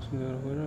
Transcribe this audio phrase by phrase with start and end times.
[0.00, 0.59] 신자 여러분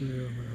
[0.00, 0.47] Yeah.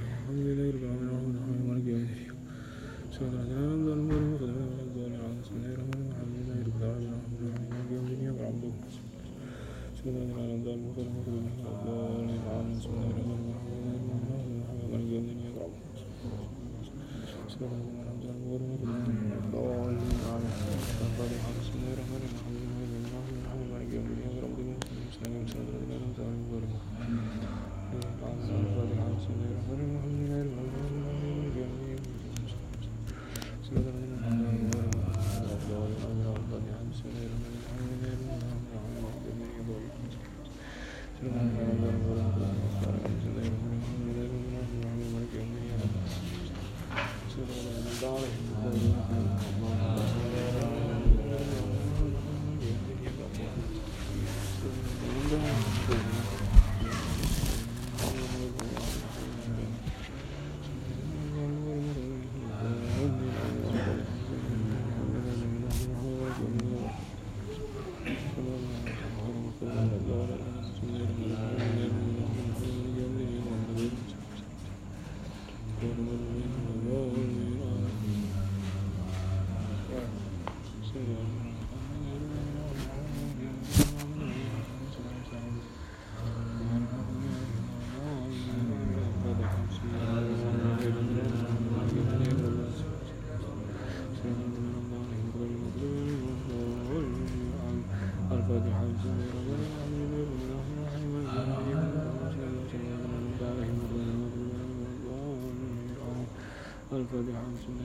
[107.25, 107.82] the arms and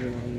[0.00, 0.29] everyone.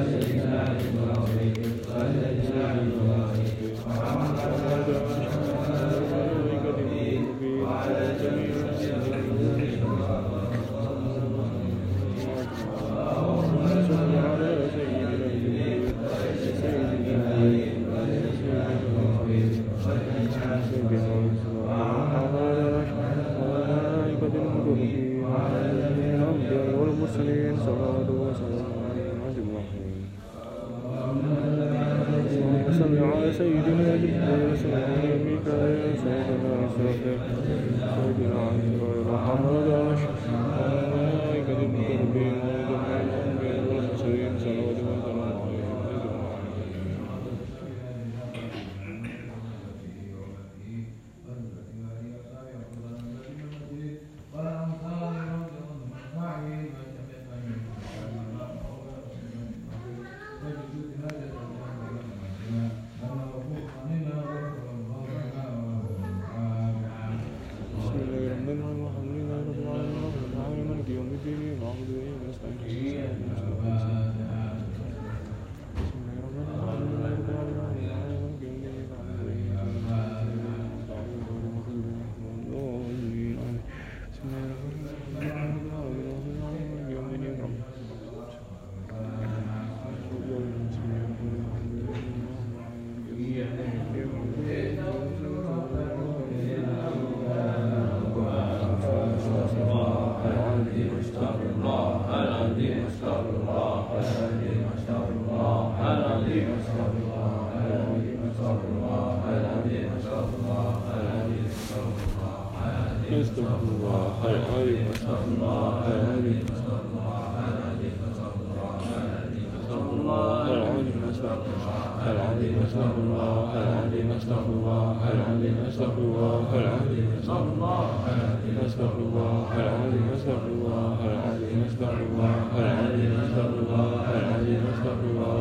[0.00, 1.47] ولا شريك له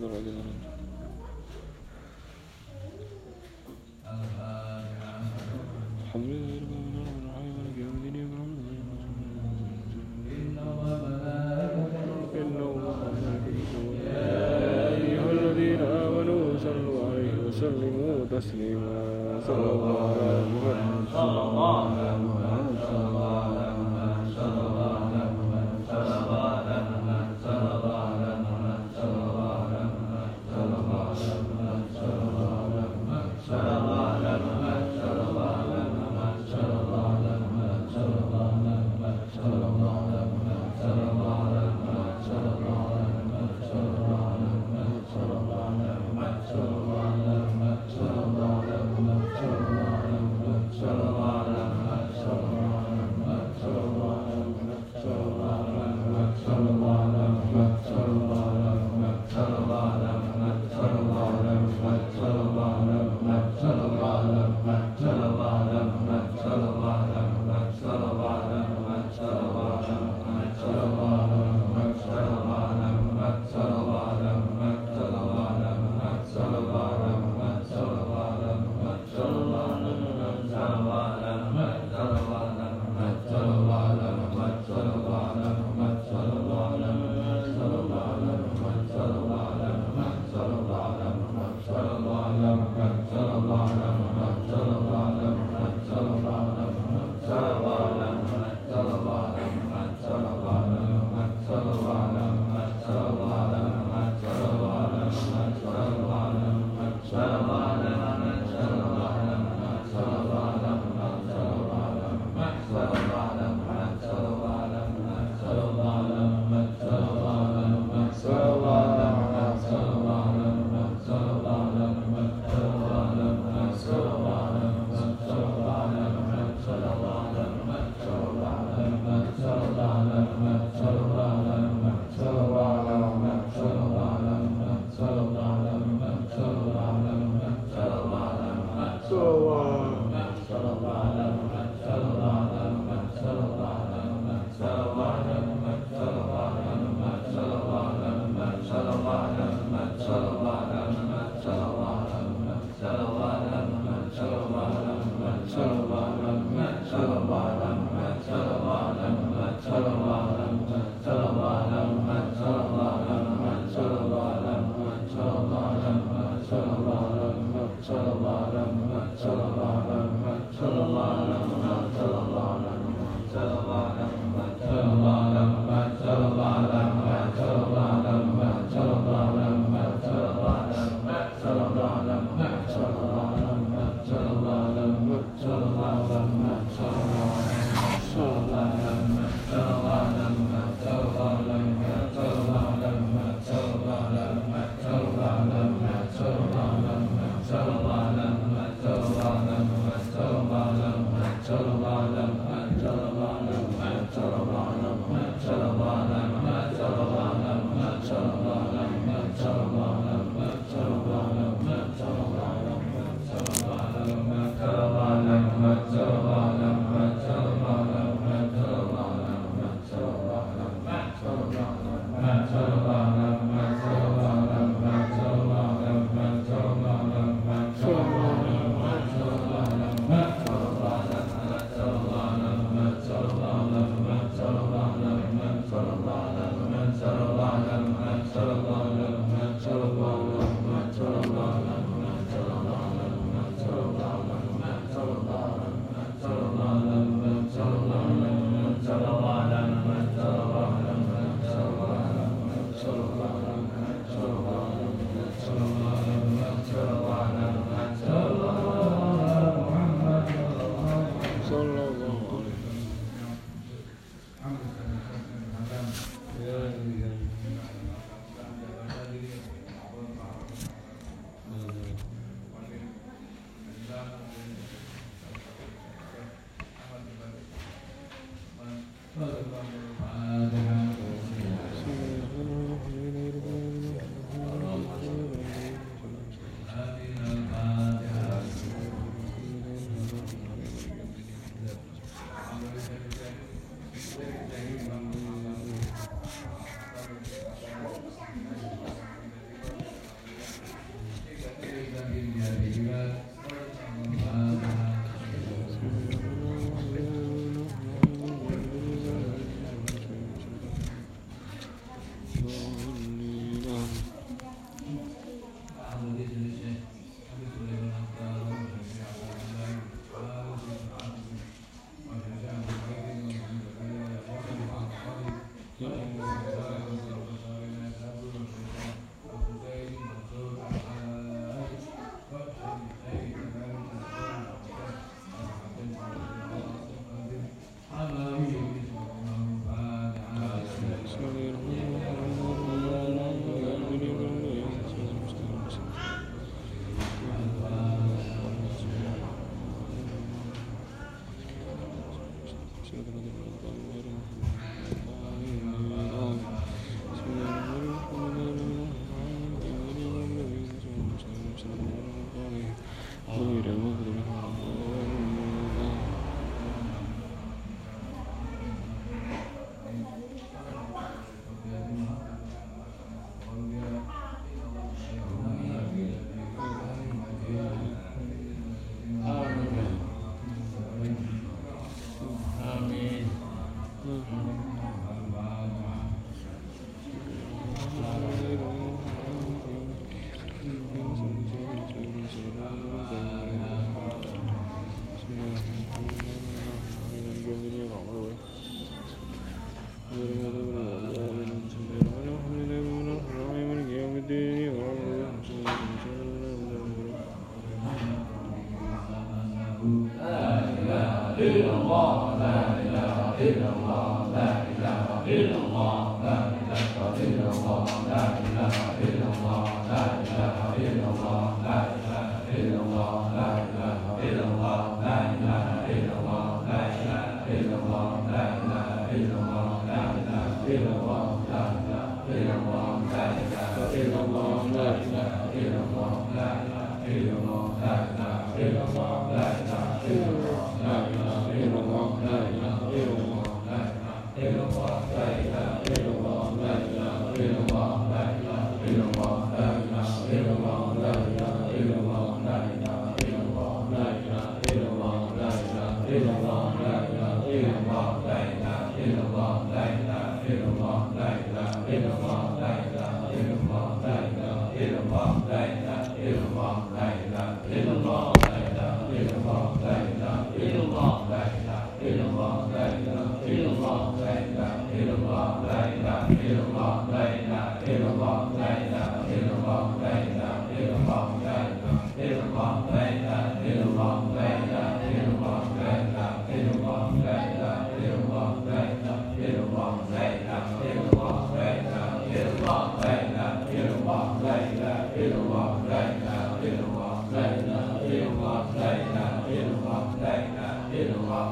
[0.00, 0.39] правда, вроде, да.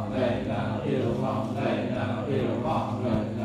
[0.09, 3.38] Right now, it'll come right now, it'll come right now.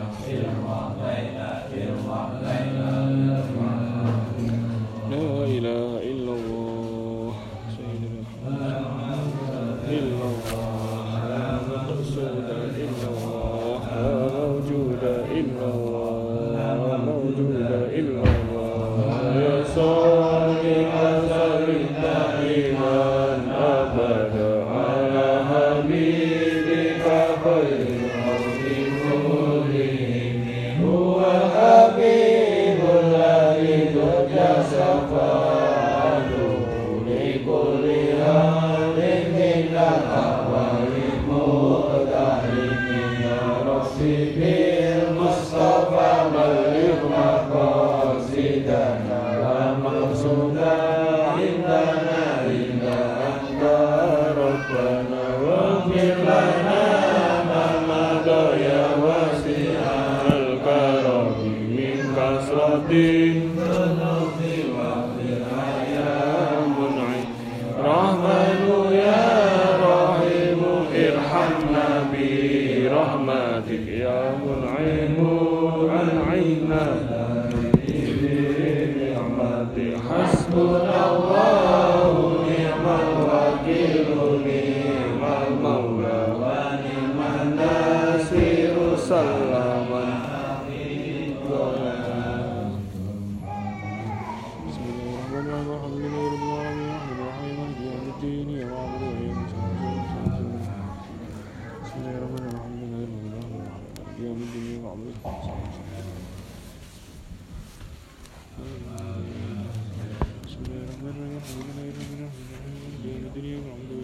[111.46, 111.84] 我们呢？
[111.84, 112.32] 我们呢？
[112.32, 113.28] 我们呢？
[113.34, 113.58] 对不对？
[113.58, 114.02] 我们对不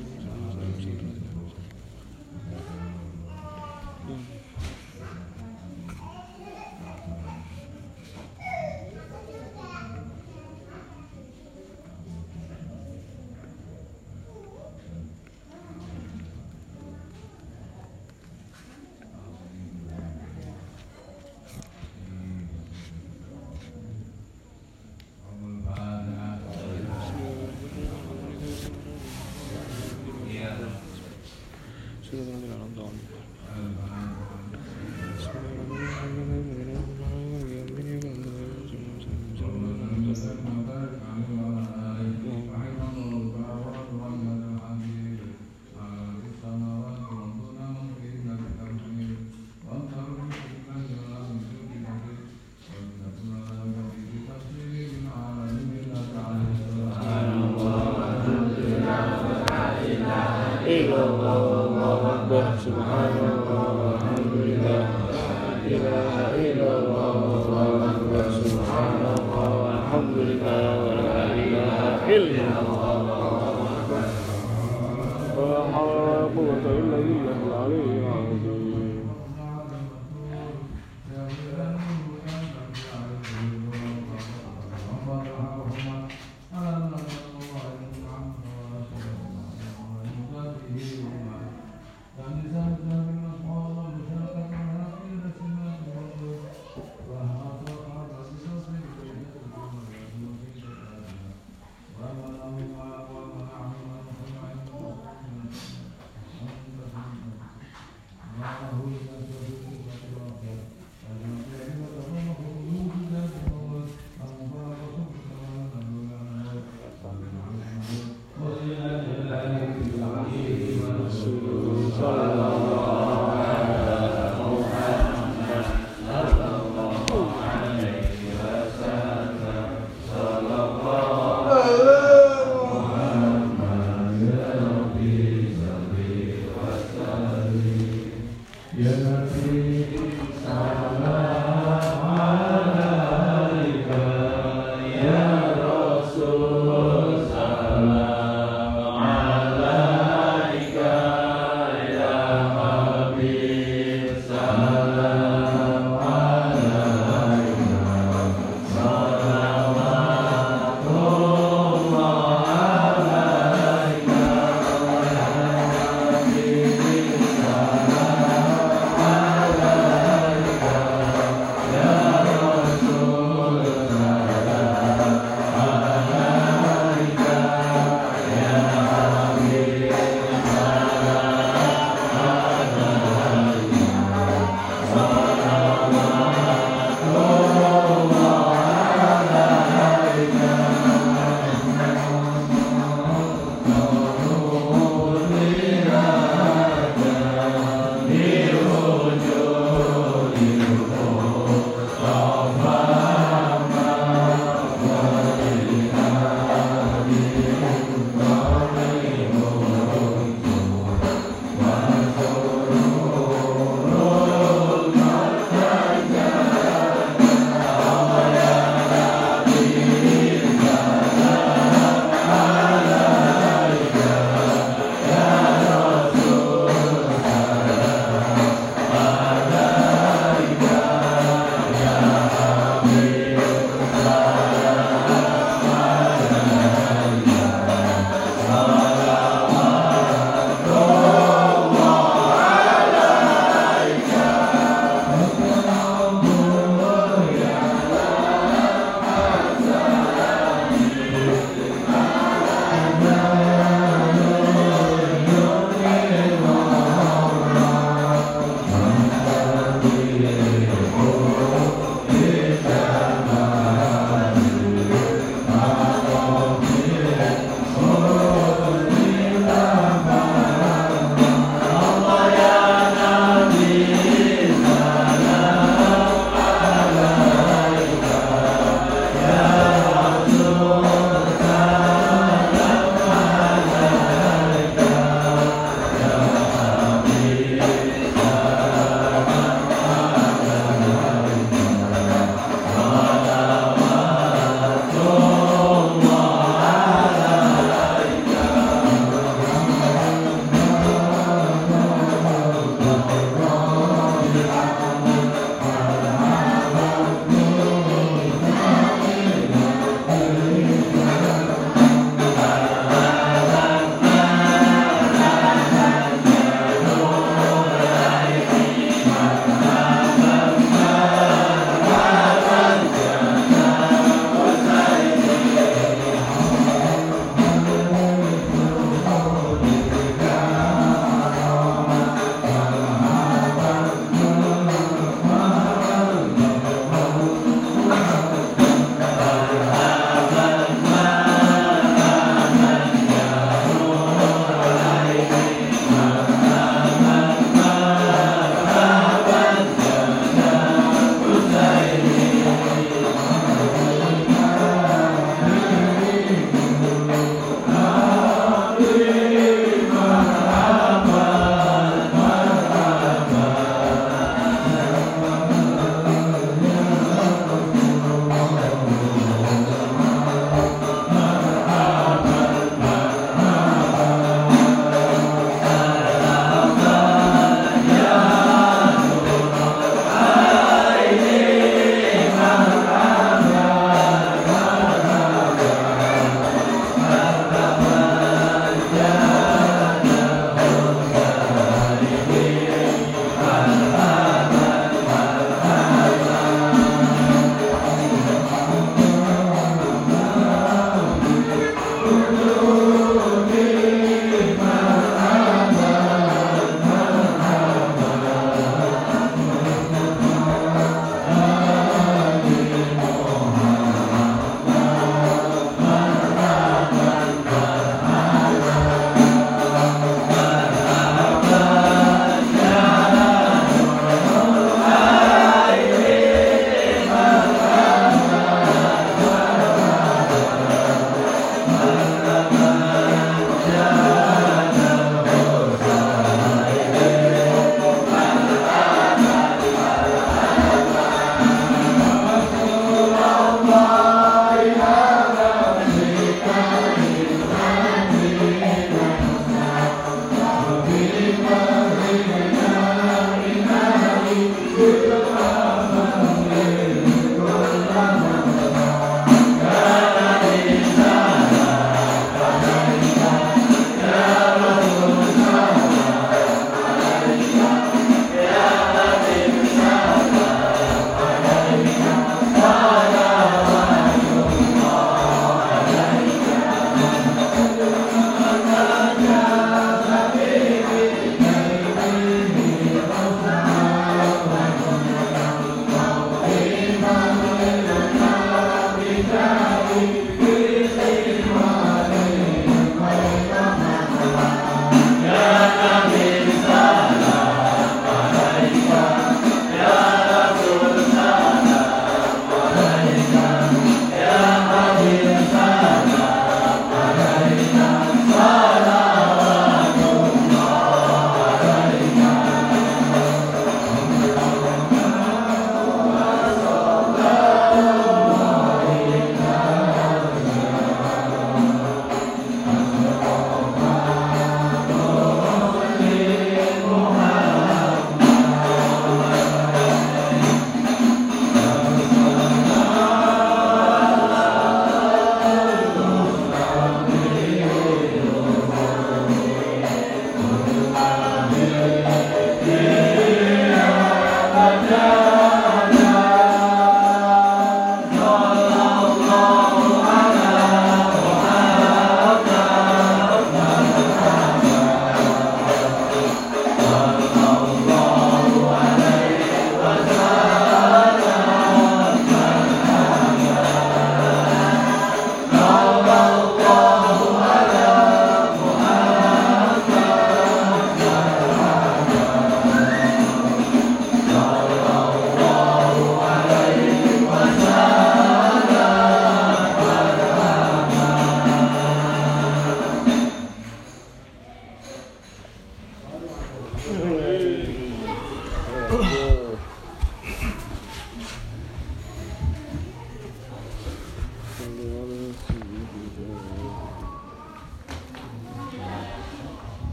[0.83, 1.28] 对？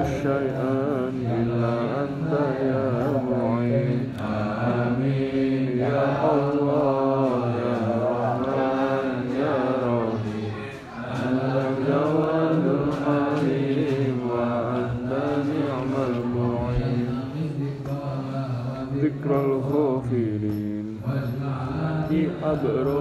[0.00, 0.72] شيئا
[1.36, 2.84] إلا أنت يا
[3.30, 4.00] معين.
[4.20, 5.78] آمين.
[5.78, 9.06] يا الله يا رحمن
[9.40, 10.54] يا رحيم.
[11.26, 15.10] أنت الجواد الحليم وأنت
[15.50, 17.08] نعم المعين.
[19.02, 20.86] ذكر الغافلين.
[22.08, 22.91] في أبرار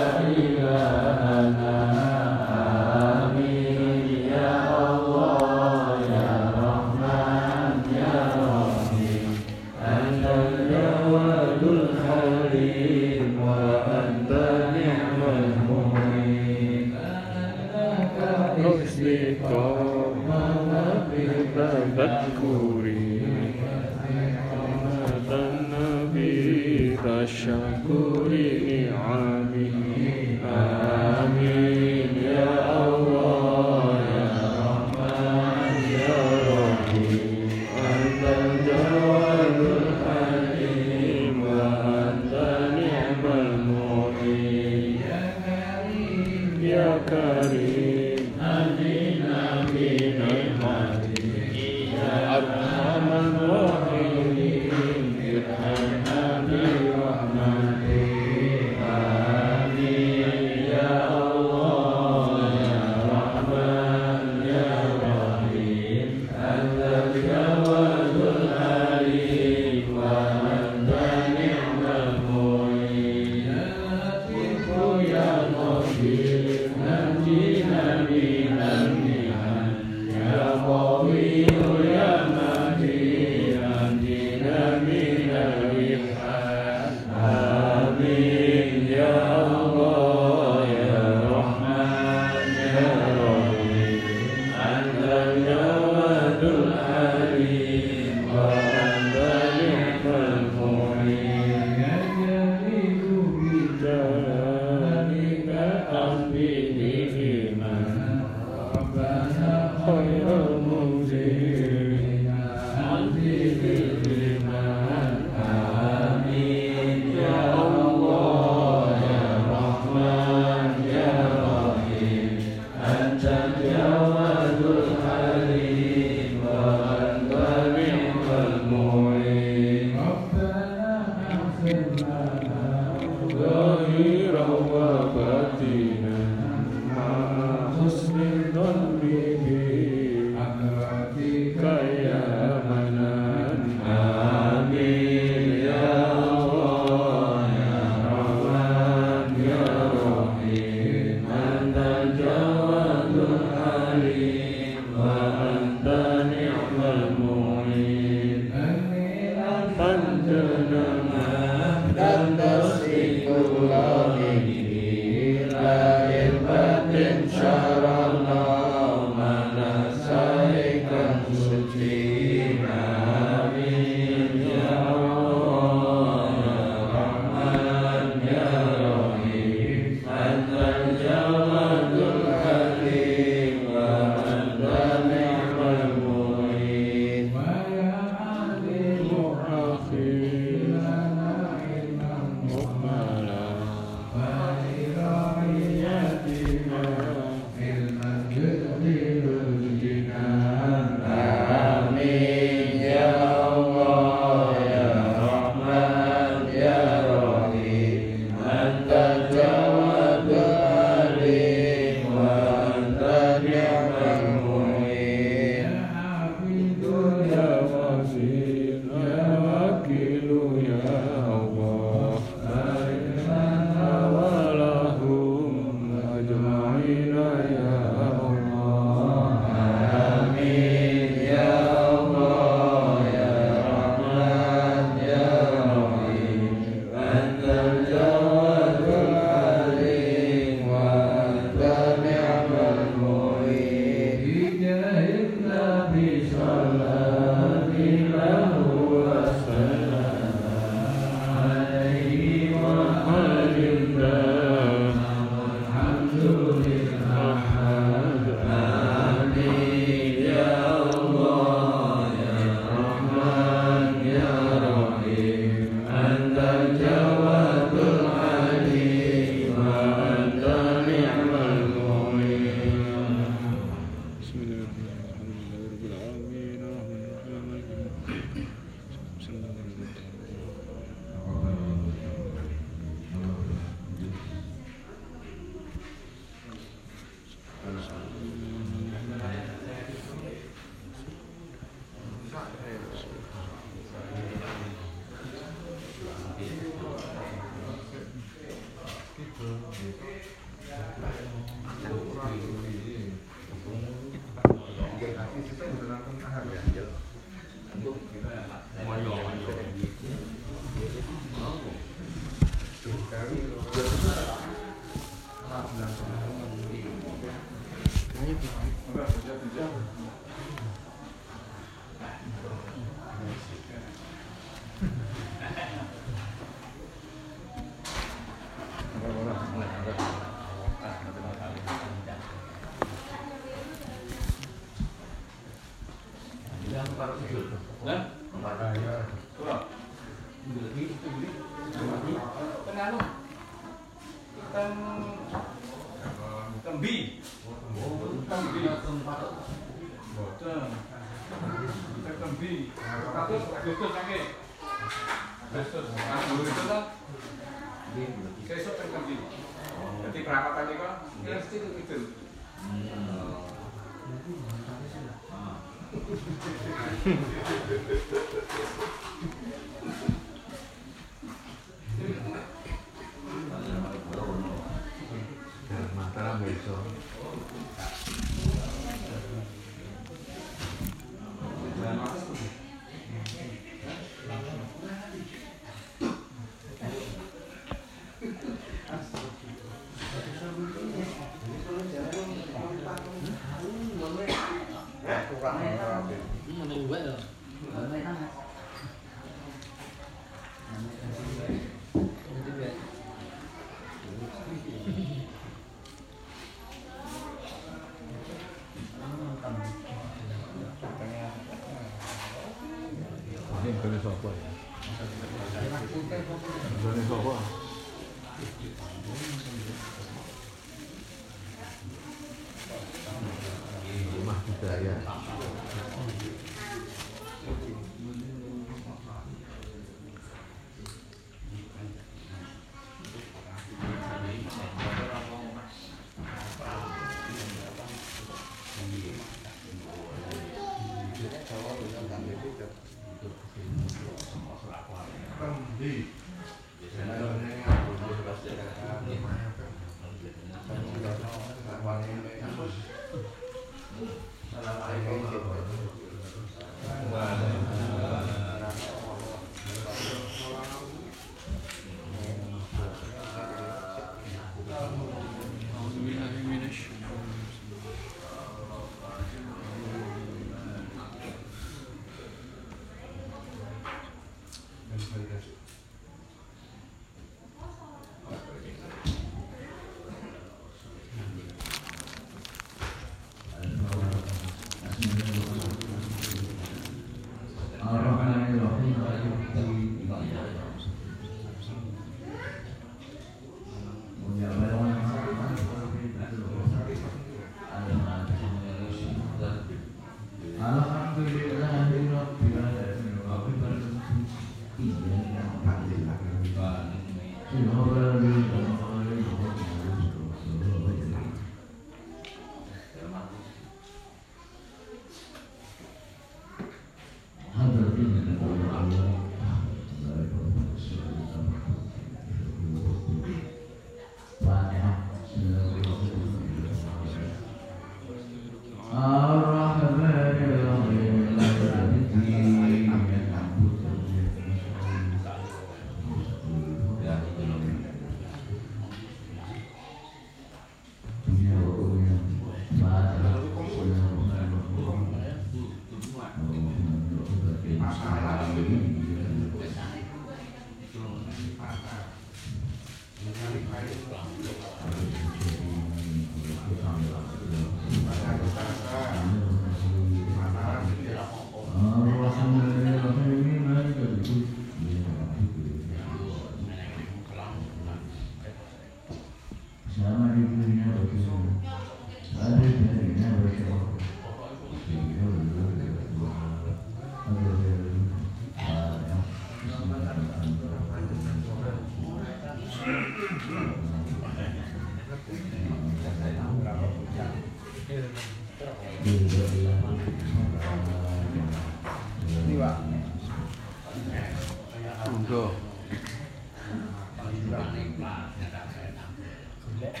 [599.86, 600.00] 对？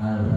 [0.00, 0.35] 嗯。